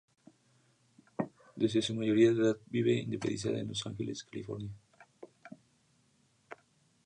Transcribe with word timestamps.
Desde 1.55 1.83
su 1.83 1.93
mayoría 1.93 2.33
de 2.33 2.41
edad 2.41 2.57
vive 2.71 2.95
independizada 3.01 3.59
en 3.59 3.67
Los 3.67 3.85
Ángeles, 3.85 4.23
California. 4.23 4.71